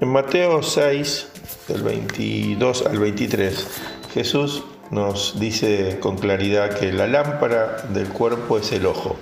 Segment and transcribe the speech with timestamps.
[0.00, 1.26] En Mateo 6,
[1.66, 3.66] del 22 al 23,
[4.14, 4.62] Jesús
[4.92, 9.16] nos dice con claridad que la lámpara del cuerpo es el ojo.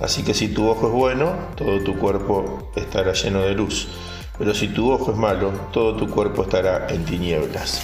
[0.00, 3.88] Así que si tu ojo es bueno, todo tu cuerpo estará lleno de luz.
[4.38, 7.82] Pero si tu ojo es malo, todo tu cuerpo estará en tinieblas.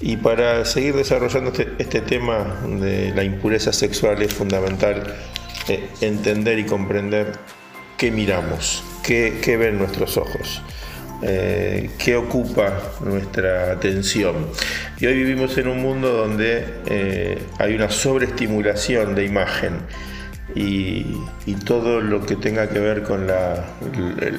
[0.00, 5.14] Y para seguir desarrollando este, este tema de la impureza sexual es fundamental
[5.68, 7.38] eh, entender y comprender
[7.96, 10.60] qué miramos, qué, qué ven nuestros ojos.
[11.22, 14.48] Eh, qué ocupa nuestra atención.
[15.00, 19.78] Y hoy vivimos en un mundo donde eh, hay una sobreestimulación de imagen
[20.54, 21.04] y,
[21.64, 23.26] todo lo que tenga que ver con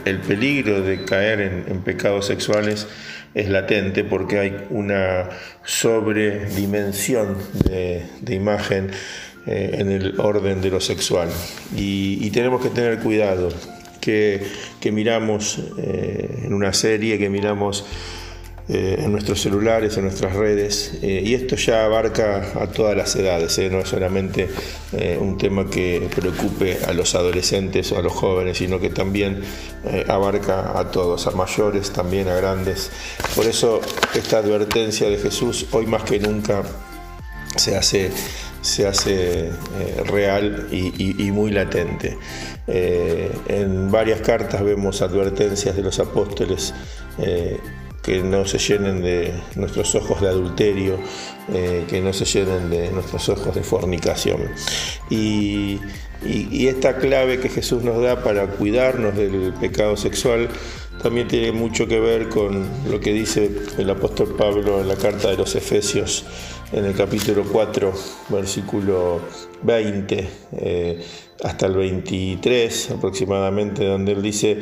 [0.05, 2.87] el, peligro de caer en, pecados sexuales
[3.33, 5.29] es latente porque hay una
[5.65, 8.91] sobredimensión de, imagen
[9.45, 11.27] eh, en el orden de lo sexual
[11.75, 13.49] y tenemos que tener cuidado
[14.79, 17.85] que, miramos eh, en una serie, que miramos
[18.69, 23.15] eh, en nuestros celulares, en nuestras redes, eh, y esto ya abarca a todas las
[23.15, 24.47] edades, no es solamente
[25.19, 29.41] un tema que preocupe a los adolescentes o a los jóvenes, sino que también
[30.07, 32.89] abarca a todos, a mayores, también a grandes.
[33.35, 33.81] Por eso
[34.15, 36.63] esta advertencia de Jesús hoy más que nunca
[37.57, 38.11] se hace
[38.61, 39.51] se hace eh,
[40.05, 42.17] real y, muy latente.
[42.67, 46.73] Eh, en varias cartas vemos advertencias de los apóstoles
[47.19, 47.59] eh,
[48.01, 50.97] que no se llenen de nuestros ojos de adulterio,
[51.47, 54.43] que no se llenen de nuestros ojos de fornicación.
[55.09, 55.79] Y,
[56.25, 60.49] y, esta clave que Jesús nos da para cuidarnos del pecado sexual
[61.01, 65.29] también tiene mucho que ver con lo que dice el apóstol Pablo en la carta
[65.29, 66.25] de los Efesios
[66.71, 67.93] en el capítulo 4,
[68.29, 69.21] versículo
[69.63, 71.01] 20 eh,
[71.43, 74.59] hasta el 23 aproximadamente, donde él dice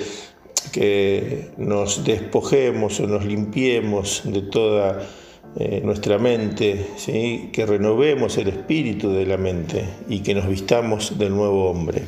[0.71, 5.07] que nos despojemos o nos limpiemos de toda
[5.57, 11.33] eh, nuestra mente, que renovemos el espíritu de la mente y que nos vistamos del
[11.33, 12.03] nuevo hombre.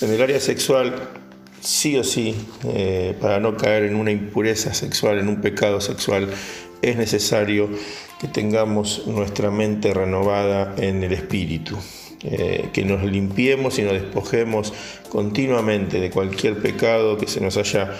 [0.00, 1.25] En el área sexual,
[1.60, 2.34] sí o sí,
[2.64, 6.28] eh, para no caer en una impureza sexual, en un pecado sexual,
[6.82, 7.68] es necesario
[8.20, 11.76] que tengamos nuestra mente renovada en el espíritu,
[12.22, 14.72] eh, que nos limpiemos y nos despojemos
[15.08, 17.90] continuamente de cualquier pecado que se nos haya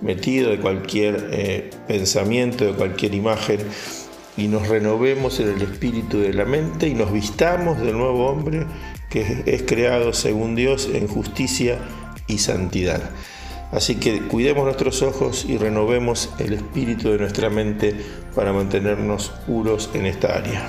[0.00, 3.60] metido, de cualquier eh, pensamiento, de cualquier imagen,
[4.36, 8.66] y nos renovemos en el espíritu de la mente y nos vistamos del nuevo hombre
[9.08, 11.78] que es creado según Dios en justicia
[12.26, 13.02] y santidad.
[13.72, 17.94] Así que cuidemos nuestros ojos y renovemos el espíritu de nuestra mente
[18.34, 20.68] para mantenernos puros en esta área.